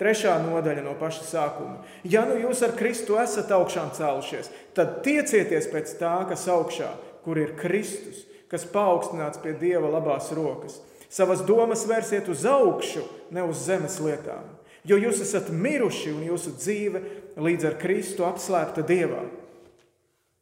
Trešā 0.00 0.34
nodaļa 0.42 0.82
no 0.82 0.96
paša 0.98 1.26
sākuma. 1.28 1.82
Ja 2.08 2.24
nu 2.26 2.34
jūs 2.40 2.62
ar 2.66 2.72
Kristu 2.74 3.18
esat 3.22 3.52
augšām 3.54 3.92
cēlušies, 3.94 4.48
tad 4.74 5.02
tiecieties 5.04 5.68
pēc 5.70 5.92
tā, 6.00 6.16
kas 6.30 6.48
augšā, 6.50 6.88
kur 7.22 7.38
ir 7.38 7.52
Kristus, 7.60 8.24
kas 8.50 8.64
paaugstināts 8.68 9.40
pie 9.44 9.52
Dieva 9.60 9.92
labās 9.92 10.32
rokas. 10.34 10.80
Savas 11.12 11.44
domas 11.46 11.84
vērsiet 11.86 12.28
uz 12.32 12.46
augšu, 12.48 13.04
ne 13.30 13.44
uz 13.44 13.66
zemes 13.68 13.98
lietām, 14.00 14.48
jo 14.88 14.96
jūs 14.96 15.20
esat 15.22 15.52
miruši 15.52 16.16
un 16.16 16.24
jūsu 16.32 16.56
dzīve 16.56 17.04
līdz 17.36 17.68
ar 17.68 17.78
Kristu 17.80 18.26
apslēpta 18.26 18.84
Dievā. 18.88 19.22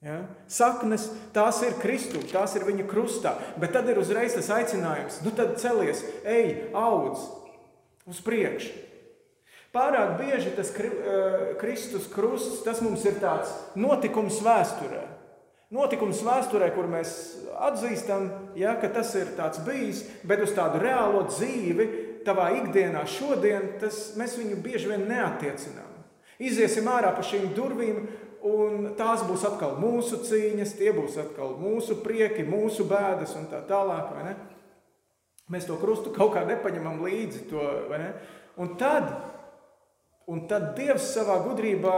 Ja? 0.00 0.22
Saknes 0.48 1.10
tās 1.34 1.58
ir 1.66 1.74
Kristū, 1.80 2.22
tās 2.30 2.54
ir 2.56 2.64
viņa 2.64 2.86
krustā, 2.88 3.34
bet 3.60 3.74
tad 3.76 3.88
ir 3.92 4.00
uzreiz 4.00 4.32
tas 4.32 4.48
aicinājums, 4.56 5.20
nu 5.26 5.32
tad 5.36 5.58
celies, 5.60 6.00
ej, 6.24 6.70
audz 6.72 7.26
uz 8.08 8.22
priekšu. 8.24 8.72
Pārāk 9.70 10.16
bieži 10.18 10.50
tas 10.56 10.72
Kristus 11.60 12.08
krusts, 12.10 12.64
tas 12.64 12.80
mums 12.82 13.04
ir 13.06 13.20
tāds 13.22 13.52
notikums 13.78 14.40
vēsturē. 14.42 15.04
Notikums 15.70 16.24
vēsturē, 16.26 16.72
kur 16.74 16.88
mēs 16.90 17.12
atzīstam, 17.68 18.24
ja, 18.58 18.72
ka 18.80 18.88
tas 18.90 19.12
ir 19.20 19.28
tāds 19.36 19.60
bijis, 19.62 20.00
bet 20.26 20.42
uz 20.42 20.56
tādu 20.56 20.80
reālo 20.82 21.22
dzīvi, 21.28 21.86
tavā 22.26 22.48
ikdienā, 22.56 23.04
šodien, 23.06 23.76
tas, 23.78 24.16
mēs 24.18 24.34
viņu 24.40 24.58
bieži 24.64 24.90
vien 24.90 25.06
neatiecinām. 25.06 25.86
Iziesim 26.42 26.88
ārā 26.90 27.12
pa 27.14 27.22
šīm 27.22 27.52
durvīm, 27.54 28.02
un 28.46 28.92
tās 28.98 29.24
būs 29.28 29.44
atkal 29.48 29.76
mūsu 29.80 30.20
cīņas, 30.26 30.76
tie 30.78 30.94
būs 30.96 31.18
atkal 31.20 31.56
mūsu 31.60 31.98
prieki, 32.04 32.46
mūsu 32.48 32.86
bēdas 32.88 33.36
un 33.38 33.48
tā 33.52 33.62
tālāk. 33.68 34.14
Mēs 35.50 35.66
to 35.66 35.76
krustu 35.80 36.12
kaut 36.14 36.34
kā 36.36 36.44
nepaņemam 36.46 37.02
līdzi. 37.04 37.46
To, 37.50 37.64
un, 38.62 38.74
tad, 38.80 39.10
un 40.30 40.44
tad 40.50 40.72
Dievs 40.78 41.10
savā 41.14 41.40
gudrībā 41.44 41.96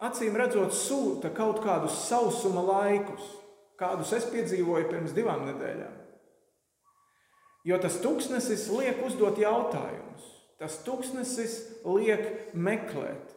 acīm 0.00 0.36
redzot, 0.40 0.72
sūta 0.74 1.32
kaut 1.36 1.60
kādus 1.64 1.98
sausuma 2.08 2.64
laikus, 2.64 3.34
kādus 3.80 4.14
es 4.16 4.28
piedzīvoju 4.32 4.88
pirms 4.88 5.16
divām 5.16 5.44
nedēļām. 5.48 5.98
Jo 7.68 7.76
tas 7.80 7.98
tūkstnesis 8.00 8.70
liek 8.72 9.02
uzdot 9.04 9.36
jautājumus, 9.40 10.24
tas 10.60 10.78
tūkstnesis 10.86 11.58
liek 11.84 12.54
meklēt. 12.56 13.36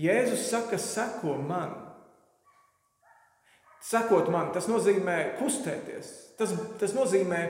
Jēzus 0.00 0.48
saka, 0.50 0.78
seko 0.80 1.36
man. 1.38 1.74
Sekot 3.84 4.30
man, 4.32 4.50
tas 4.54 4.66
nozīmē 4.70 5.36
kustēties. 5.38 6.10
Tas, 6.38 6.54
tas 6.80 6.94
nozīmē 6.96 7.40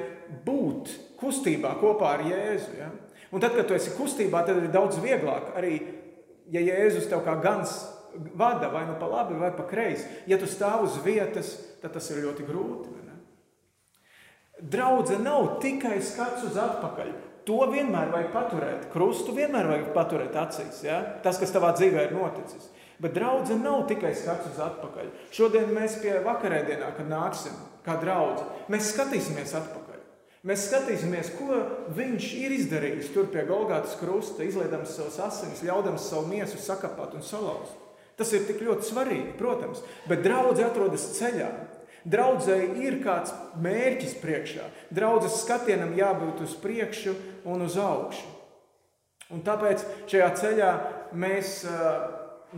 būt 0.44 0.90
kustībā 1.20 1.76
kopā 1.80 2.16
ar 2.18 2.24
Jēzu. 2.28 2.74
Ja? 2.80 2.90
Un 3.32 3.40
tad, 3.40 3.54
kad 3.56 3.68
tu 3.68 3.76
esi 3.76 3.94
kustībā, 3.96 4.42
tad 4.44 4.60
ir 4.60 4.72
daudz 4.74 4.98
vieglāk 5.02 5.54
arī 5.56 5.78
ja 6.52 6.60
Jēzus 6.60 7.08
tev 7.08 7.22
kā 7.24 7.36
gans 7.42 7.72
vada 8.36 8.68
vai 8.70 8.84
nu 8.86 8.98
pa 9.00 9.08
labi, 9.10 9.38
vai 9.40 9.50
pa 9.56 9.64
kreisi, 9.66 10.06
ja 10.30 10.38
tu 10.38 10.46
stāv 10.50 10.84
uz 10.86 10.98
vietas, 11.04 11.54
tad 11.82 11.96
tas 11.96 12.10
ir 12.12 12.22
ļoti 12.26 12.46
grūti. 12.46 13.00
Draudze 14.64 15.16
nav 15.18 15.58
tikai 15.60 15.96
skats 16.04 16.44
uz 16.46 16.54
atpakaļ. 16.60 17.10
To 17.44 17.66
vienmēr 17.68 18.08
vajag 18.12 18.30
paturēt. 18.32 18.86
Krustu 18.92 19.34
vienmēr 19.36 19.68
vajag 19.68 19.90
paturēt 19.96 20.36
acīs. 20.40 20.80
Ja? 20.86 21.02
Tas, 21.24 21.36
kas 21.40 21.52
tavā 21.52 21.74
dzīvē 21.76 22.08
ir 22.08 22.16
noticis. 22.16 22.70
Bet 23.02 23.16
draudzene 23.16 23.60
nav 23.64 23.84
tikai 23.90 24.14
skats 24.16 24.48
uz 24.52 24.60
atpakaļ. 24.64 25.10
Šodien 25.34 25.72
mēs 25.74 25.98
pie 26.00 26.14
vakarēdienā, 26.24 26.94
kad 26.96 27.10
nāksim 27.10 27.56
kā 27.84 27.98
draugi, 28.00 28.46
mēs 28.72 28.94
skatīsimies 28.94 29.52
atpakaļ. 29.58 30.00
Mēs 30.44 30.66
skatīsimies, 30.68 31.30
ko 31.38 31.58
viņš 31.96 32.26
ir 32.36 32.52
izdarījis 32.58 33.12
tur 33.14 33.30
pie 33.32 33.46
Golgātas 33.48 33.96
krusta, 33.96 34.44
izliedams 34.44 34.92
savus 34.92 35.16
asinis, 35.24 35.62
ļaudams 35.64 36.04
savu 36.10 36.28
miesu 36.28 36.60
sakapāt 36.60 37.16
un 37.16 37.24
salauzt. 37.24 37.78
Tas 38.14 38.30
ir 38.36 38.44
tik 38.46 38.60
ļoti 38.62 38.90
svarīgi, 38.90 39.32
protams, 39.38 39.80
bet 40.08 40.20
draudzē 40.22 40.68
atrodas 40.68 41.06
ceļā. 41.16 41.48
Draudzēji 42.04 42.84
ir 42.84 42.98
kāds 43.04 43.32
mērķis 43.64 44.18
priekšā. 44.20 44.66
Draudzes 44.92 45.38
skatienam 45.40 45.94
jābūt 45.96 46.42
uz 46.44 46.52
priekšu 46.60 47.14
un 47.48 47.64
uz 47.64 47.78
augšu. 47.80 48.26
Un 49.32 49.40
tāpēc 49.44 49.86
šajā 50.10 50.28
ceļā 50.36 50.70
mēs 51.16 51.62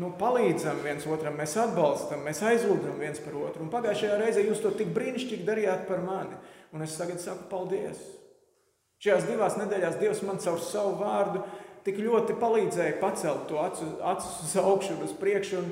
nu, 0.01 0.11
palīdzam 0.19 0.83
viens 0.85 1.07
otram, 1.09 1.39
mēs 1.39 1.55
atbalstam, 1.63 2.25
mēs 2.27 2.43
aizlūdzam 2.43 2.99
viens 3.01 3.23
par 3.23 3.39
otru. 3.39 3.63
Un 3.65 3.73
pagājušajā 3.73 4.19
reizē 4.21 4.45
jūs 4.45 4.65
to 4.65 4.75
tik 4.77 4.91
brīnišķīgi 4.97 5.47
darījāt 5.47 5.87
par 5.89 6.03
mani. 6.05 6.37
Un 6.75 6.83
es 6.85 6.99
tagad 6.99 7.23
saku 7.23 7.47
paldies. 7.53 8.03
Šajās 9.05 9.29
divās 9.29 9.57
nedēļās 9.61 10.01
Dievs 10.01 10.23
man 10.27 10.41
caur 10.43 10.59
savu 10.65 10.97
vārdu 11.01 11.45
tik 11.87 12.01
ļoti 12.03 12.35
palīdzēja 12.41 12.99
pacelt 12.99 13.47
to 13.51 13.61
acu, 13.63 13.89
acis 14.11 14.39
uz 14.43 14.55
augšu 14.59 14.97
uz 15.07 15.13
priekšu 15.21 15.61
un, 15.61 15.69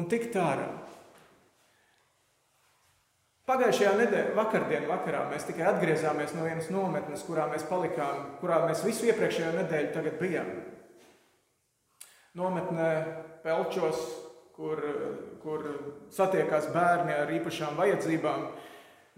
un 0.00 0.06
tikt 0.08 0.38
ārā. 0.40 0.70
Pagājušajā 3.48 3.94
nedēļā, 3.96 4.32
vakardienā 4.36 4.88
vakarā 4.90 5.22
mēs 5.30 5.46
tikai 5.48 5.70
atgriezāmies 5.70 6.34
no 6.36 6.44
vienas 6.44 6.66
nometnes, 6.68 7.22
kurā 7.24 7.46
mēs 7.48 7.62
palikām, 7.64 8.34
kurā 8.42 8.58
mēs 8.66 8.82
visu 8.84 9.08
iepriekšējo 9.08 9.54
nedēļu 9.56 10.12
bijām. 10.20 10.50
Nometnē 12.36 12.88
Pelčos, 13.40 14.02
kur, 14.52 14.82
kur 15.40 15.64
satiekās 16.12 16.68
bērni 16.74 17.14
ar 17.16 17.32
īpašām 17.38 17.78
vajadzībām, 17.80 18.44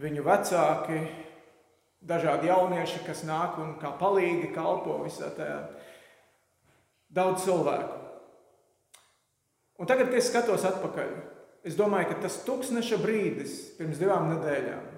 viņu 0.01 0.25
vecāki, 0.29 1.01
dažādi 2.01 2.53
jaunieši, 2.53 3.03
kas 3.09 3.25
nāk 3.27 3.59
un 3.59 3.75
kā 3.83 3.91
palīgi 3.99 4.53
kalpo 4.55 5.01
visā 5.03 5.33
tajā. 5.35 5.59
Daudz 7.11 7.43
cilvēku. 7.49 7.99
Un 9.81 9.91
tagad, 9.91 10.13
kad 10.13 10.21
es 10.21 10.31
skatos 10.31 10.65
atpakaļ, 10.69 11.13
es 11.67 11.77
domāju, 11.79 12.13
ka 12.13 12.23
tas 12.27 12.41
tūkstneša 12.47 13.01
brīdis 13.03 13.59
pirms 13.79 14.01
divām 14.01 14.33
nedēļām 14.35 14.91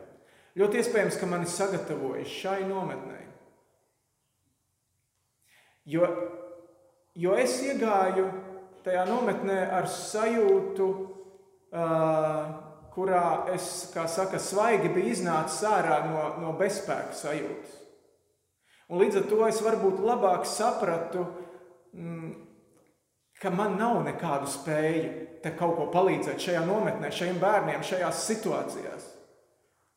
ļoti 0.59 0.81
iespējams, 0.81 1.18
ka 1.20 1.29
mani 1.29 1.48
sagatavoja 1.48 2.25
šai 2.29 2.61
nometnē. 2.68 3.20
Jo, 5.88 6.07
jo 7.18 7.37
es 7.40 7.57
iegāju 7.66 8.29
tajā 8.85 9.07
nometnē 9.09 9.59
ar 9.75 9.88
sajūtu, 9.90 10.88
uh, 11.72 12.53
kurā 12.92 13.25
es, 13.55 13.68
kā 13.94 14.05
saka, 14.11 14.38
svaigi 14.42 14.92
biju 14.92 15.14
iznācis 15.16 15.64
ārā 15.66 16.03
no, 16.11 16.27
no 16.42 16.53
bezspēka 16.59 17.16
sajūtas. 17.16 17.79
Un 18.92 19.01
līdz 19.01 19.22
ar 19.22 19.29
to 19.31 19.40
es 19.48 19.61
varbūt 19.64 20.03
labāk 20.05 20.44
sapratu, 20.46 21.25
mm, 21.96 22.33
ka 23.40 23.51
man 23.55 23.79
nav 23.81 24.03
nekādu 24.05 24.51
spēju 24.53 25.32
te 25.42 25.52
kaut 25.59 25.76
ko 25.78 25.88
palīdzēt 25.92 26.40
šajā 26.42 26.62
nometnē, 26.66 27.11
šiem 27.14 27.40
bērniem, 27.42 27.85
šajās 27.87 28.24
situācijās, 28.28 29.09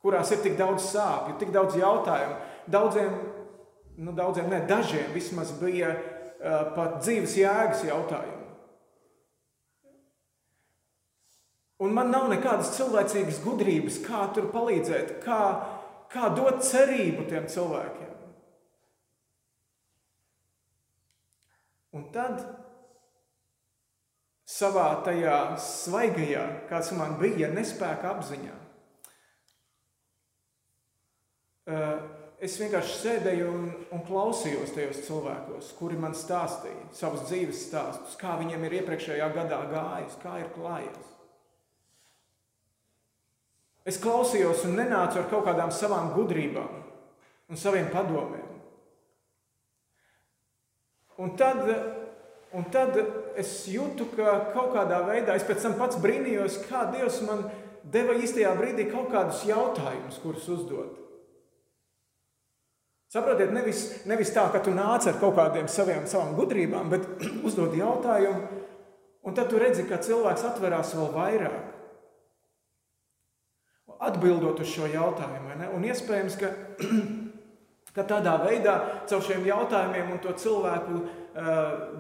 kurās 0.02 0.32
ir 0.34 0.42
tik 0.44 0.58
daudz 0.60 0.90
sāpju, 0.92 1.38
tik 1.42 1.54
daudz 1.56 1.78
jautājumu. 1.80 2.40
Daudziem, 2.72 3.20
nu 4.02 4.14
daudziem 4.18 4.50
ne, 4.50 4.64
dažiem 4.70 5.14
vismaz 5.14 5.54
bija 5.60 5.94
uh, 5.94 6.74
pat 6.76 7.00
dzīves 7.04 7.38
jēgas 7.38 7.86
jautājumi. 7.86 8.42
Un 11.86 11.92
man 11.92 12.08
nav 12.08 12.30
nekādas 12.32 12.72
cilvēcīgas 12.78 13.42
gudrības, 13.44 14.00
kā 14.06 14.26
tur 14.34 14.48
palīdzēt, 14.54 15.18
kā, 15.26 15.40
kā 16.12 16.30
dot 16.38 16.64
cerību 16.64 17.28
tiem 17.28 17.50
cilvēkiem. 17.52 18.14
Un 21.96 22.08
tad 22.16 22.42
savā 24.56 24.90
tajā 25.06 25.40
svaigajā, 25.60 26.44
kāds 26.70 26.94
man 26.96 27.18
bija, 27.20 27.50
nespēka 27.52 28.14
apziņā, 28.14 28.54
eh, 31.68 32.06
es 32.46 32.56
vienkārši 32.62 32.96
sēdēju 33.02 33.50
un, 33.52 33.66
un 33.96 34.06
klausījos 34.08 34.76
tajos 34.76 35.02
cilvēkos, 35.08 35.74
kuri 35.80 36.00
man 36.00 36.16
stāstīja 36.16 36.88
savus 36.96 37.28
dzīves 37.28 37.66
stāstus, 37.68 38.16
kā 38.22 38.38
viņiem 38.40 38.64
ir 38.68 38.80
iepriekšējā 38.82 39.30
gadā 39.36 39.60
gājis, 39.72 40.18
kā 40.24 40.40
ir 40.44 40.50
klājies. 40.56 41.12
Es 43.86 44.00
klausījos 44.02 44.64
un 44.66 44.80
nenācu 44.80 45.20
ar 45.22 45.28
kaut 45.30 45.46
kādām 45.46 45.70
savām 45.74 46.10
gudrībām 46.16 46.80
un 47.50 47.60
saviem 47.60 47.92
padomiem. 47.94 48.48
Un 51.22 51.36
tad, 51.40 51.62
un 52.56 52.68
tad 52.72 52.98
es 53.40 53.52
jūtu, 53.72 54.08
ka 54.16 54.38
kaut 54.54 54.74
kādā 54.76 55.02
veidā 55.08 55.36
es 55.36 55.46
pēc 55.48 55.64
tam 55.66 55.78
pats 55.80 56.00
brīnījos, 56.02 56.62
kā 56.70 56.88
Dievs 56.94 57.22
man 57.28 57.48
deva 57.84 58.16
īstajā 58.18 58.54
brīdī 58.58 58.88
kaut 58.92 59.12
kādus 59.14 59.44
jautājumus, 59.48 60.22
kurus 60.24 60.48
uzdot. 60.56 61.02
Saprotiet, 63.16 63.54
nevis, 63.56 63.86
nevis 64.10 64.34
tā, 64.36 64.48
ka 64.52 64.60
tu 64.64 64.74
nāc 64.76 65.06
ar 65.08 65.20
kaut 65.22 65.38
kādiem 65.38 65.70
saviem, 65.72 66.08
savām 66.10 66.34
gudrībām, 66.36 66.90
bet 66.92 67.06
uzdod 67.48 67.76
jautājumu, 67.78 68.64
un 69.26 69.38
tad 69.38 69.52
tu 69.52 69.62
redzi, 69.62 69.86
ka 69.88 70.02
cilvēks 70.04 70.48
atverās 70.50 70.96
vēl 70.98 71.14
vairāk 71.16 71.72
atbildot 74.06 74.60
uz 74.60 74.68
šo 74.70 74.90
jautājumu. 74.92 75.54
Un 75.78 75.86
iespējams, 75.88 76.36
ka, 76.40 76.50
ka 77.96 78.04
tādā 78.10 78.36
veidā 78.44 78.76
caur 79.10 79.24
šiem 79.24 79.46
jautājumiem 79.48 80.12
un 80.16 80.22
to 80.24 80.34
cilvēku 80.42 81.06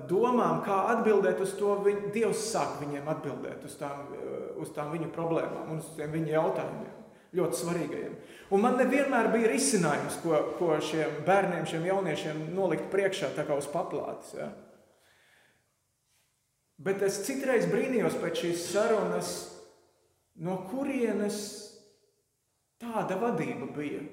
domām, 0.09 0.61
kā 0.63 0.77
atbildēt 0.93 1.41
uz 1.43 1.55
to, 1.59 1.73
viņ, 1.83 2.05
Dievs 2.15 2.45
sāk 2.53 2.77
viņiem 2.79 3.09
atbildēt 3.11 3.65
uz 3.67 3.75
tām, 3.75 4.05
uh, 4.15 4.45
uz 4.63 4.71
tām 4.75 4.93
viņu 4.95 5.09
problēmām 5.15 5.73
un 5.73 5.81
uz 5.83 5.89
tiem 5.97 6.13
viņu 6.13 6.31
jautājumiem. 6.37 6.93
ļoti 7.35 7.57
svarīgajiem. 7.59 8.13
Un 8.55 8.61
man 8.63 8.77
nevienmēr 8.79 9.27
bija 9.33 9.49
risinājums, 9.51 10.21
ko, 10.23 10.37
ko 10.55 10.77
šiem 10.79 11.17
bērniem, 11.27 11.65
šiem 11.67 11.83
jauniešiem 11.89 12.37
nolikt 12.55 12.87
priekšā, 12.93 13.33
tā 13.35 13.43
kā 13.43 13.57
uz 13.59 13.67
paplātes. 13.67 14.31
Ja? 14.37 14.53
Bet 16.79 17.03
es 17.03 17.19
citreiz 17.27 17.67
brīnījos 17.67 18.15
pēc 18.21 18.39
šīs 18.39 18.63
sarunas, 18.71 19.33
no 20.39 20.61
kurienes 20.69 21.41
tāda 22.79 23.19
vadība 23.19 23.67
bija. 23.75 24.03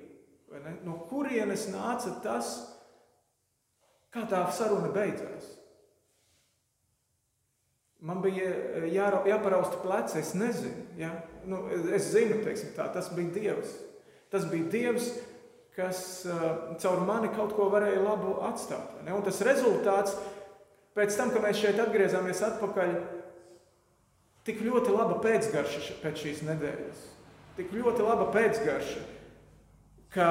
No 0.82 0.98
kurienes 1.08 1.68
nāca 1.72 2.16
tas, 2.24 2.56
kā 4.12 4.26
tā 4.30 4.44
saruna 4.54 4.92
beidzās? 4.94 5.50
Man 8.02 8.18
bija 8.24 8.48
jā, 8.90 9.08
jāparausta 9.30 9.78
pleci, 9.82 10.18
es 10.18 10.32
nezinu. 10.34 10.88
Ja? 10.98 11.12
Nu, 11.46 11.62
es 11.70 12.10
zinu, 12.10 12.40
teiksim, 12.42 12.72
tā, 12.74 12.88
tas 12.90 13.12
bija 13.14 13.30
Dievs. 13.36 13.76
Tas 14.32 14.48
bija 14.50 14.66
Dievs, 14.72 15.12
kas 15.76 16.24
uh, 16.26 16.74
caur 16.82 17.04
mani 17.06 17.30
kaut 17.36 17.54
ko 17.56 17.68
varēja 17.72 18.02
labu 18.02 18.34
atstāt. 18.48 18.98
Un 19.06 19.22
tas 19.24 19.38
rezultāts, 19.46 20.16
pēc 20.98 21.14
tam, 21.16 21.30
kad 21.30 21.46
mēs 21.46 21.62
šeit 21.62 21.78
atgriezāmies 21.80 22.42
atpakaļ, 22.48 22.96
tik 24.48 24.64
ļoti 24.66 24.96
laba 24.96 25.20
pēcgarša 25.22 26.00
pēc 26.02 26.26
šīs 26.26 26.42
nedēļas. 26.48 27.06
Tik 27.56 27.72
ļoti 27.76 28.02
laba 28.02 28.26
pēcgarša, 28.34 29.04
ka, 30.12 30.28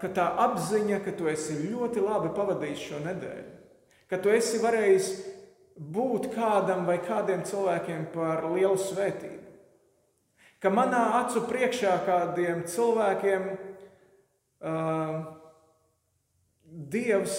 ka 0.00 0.10
tā 0.14 0.26
apziņa, 0.46 1.00
ka 1.04 1.14
tu 1.18 1.28
esi 1.30 1.60
ļoti 1.68 2.02
labi 2.04 2.32
pavadījis 2.36 2.84
šo 2.88 3.00
nedēļu, 3.04 3.54
ka 4.10 4.20
tu 4.22 4.32
esi 4.34 4.60
varējis 4.62 5.14
būt 5.74 6.30
kādam 6.34 6.84
vai 6.88 7.00
kādiem 7.02 7.42
cilvēkiem 7.46 8.06
par 8.14 8.46
lielu 8.52 8.78
svētību 8.78 9.44
ka 10.64 10.72
manā 10.72 11.02
acu 11.20 11.44
priekšā 11.44 11.92
kādiem 12.06 12.64
cilvēkiem 12.72 13.50
uh, 13.52 15.18
Dievs, 16.64 17.36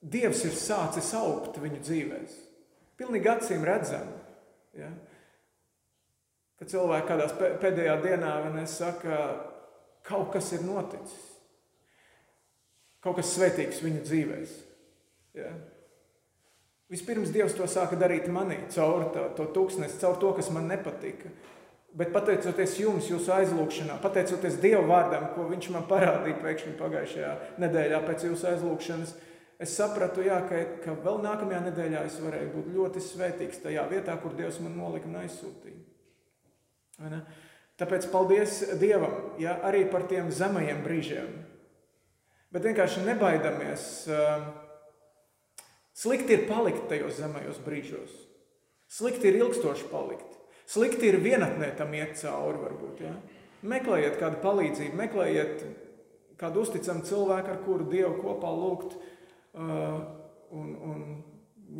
Dievs 0.00 0.40
ir 0.48 0.54
sācis 0.56 1.10
augt 1.18 1.60
viņu 1.60 1.82
dzīvēs. 1.84 2.38
Pilnīgi 2.98 3.30
acīm 3.30 3.66
redzami. 3.68 4.16
Ja? 4.80 4.88
Kad 6.58 6.72
cilvēki 6.72 7.10
kādās 7.10 7.36
pēdējā 7.36 7.98
dienā 8.02 8.32
saka, 8.66 9.20
kaut 10.08 10.32
kas 10.32 10.48
ir 10.56 10.64
noticis, 10.66 11.37
kaut 13.08 13.22
kas 13.22 13.34
svētīgs 13.34 13.82
viņu 13.82 14.04
dzīvēs. 14.04 14.54
Ja? 15.38 15.50
Vispirms 16.92 17.32
Dievs 17.32 17.56
to 17.56 17.66
sāka 17.68 17.98
darīt 18.00 18.28
manī, 18.32 18.62
caur 18.72 19.10
to, 19.12 19.26
to 19.36 19.48
tūkstnesi, 19.56 20.00
caur 20.00 20.16
to, 20.20 20.32
kas 20.36 20.48
man 20.52 20.68
nepatika. 20.70 21.32
Bet 21.98 22.12
pateicoties 22.12 22.76
jums, 22.80 23.08
jūsu 23.08 23.32
aizlūgšanā, 23.32 23.96
pateicoties 24.00 24.60
Dieva 24.60 24.84
vārdam, 24.88 25.30
ko 25.34 25.48
Viņš 25.48 25.70
man 25.74 25.88
parādīja 25.88 26.36
pēkšņi 26.44 26.76
pagājušajā 26.78 27.32
nedēļā 27.64 28.00
pēc 28.04 28.24
jūsu 28.28 28.48
aizlūgšanas, 28.52 29.14
es 29.58 29.74
sapratu, 29.76 30.22
jā, 30.24 30.38
ka, 30.48 30.62
ka 30.84 30.94
vēl 31.04 31.20
nākamajā 31.24 31.60
nedēļā 31.66 32.04
es 32.08 32.18
varēju 32.22 32.52
būt 32.54 32.72
ļoti 32.76 33.04
svētīgs 33.04 33.64
tajā 33.64 33.84
vietā, 33.90 34.16
kur 34.22 34.36
Dievs 34.36 34.60
man 34.64 34.76
nolika 34.78 35.08
un 35.10 35.20
aizsūtīja. 35.24 37.20
Tāpēc 37.78 38.08
paldies 38.12 38.60
Dievam 38.80 39.36
jā, 39.40 39.56
arī 39.64 39.84
par 39.90 40.08
tiem 40.10 40.32
zemajiem 40.34 40.84
brīžiem. 40.84 41.36
Bet 42.54 42.64
vienkārši 42.64 43.04
nebaidamies. 43.04 43.84
Um, 44.08 44.46
slikti 45.96 46.36
ir 46.36 46.46
palikt 46.48 46.86
tajos 46.88 47.18
zemajos 47.20 47.60
brīžos. 47.64 48.14
Slikti 48.88 49.28
ir 49.28 49.40
ilgstoši 49.42 49.88
palikt. 49.92 50.38
Slikti 50.68 51.10
ir 51.10 51.20
vienatnē 51.24 51.74
tam 51.76 51.92
iet 51.96 52.16
cauri, 52.20 52.60
varbūt. 52.62 53.02
Ja? 53.04 53.14
Meklējiet 53.68 54.16
kādu 54.20 54.40
palīdzību, 54.44 54.96
meklējiet 54.96 55.64
kādu 56.40 56.62
uzticamu 56.64 57.04
cilvēku, 57.08 57.52
ar 57.52 57.62
kuru 57.66 57.88
Dievu 57.90 58.14
kopā 58.22 58.52
lūgt. 58.54 58.96
Uh, 59.58 59.98
un, 60.54 60.70
un, 60.88 61.02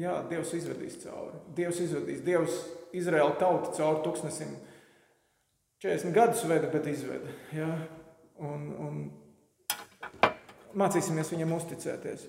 jā, 0.01 0.19
Dievs 0.29 0.53
izvedīs 0.59 0.99
cauri. 1.05 1.41
Dievs 1.57 1.81
izvedīs. 1.85 2.25
Dievs 2.27 2.59
Izraēla 2.97 3.37
tauta 3.41 3.73
cauri 3.77 4.05
tūkstnesim 4.05 4.53
40 5.85 6.13
gadus 6.17 6.45
veda, 6.51 6.69
bet 6.73 6.89
izveda. 6.91 7.33
Ja? 7.57 7.71
Un, 8.45 8.69
un 8.85 9.01
mācīsimies 10.77 11.33
viņam 11.33 11.55
uzticēties. 11.57 12.27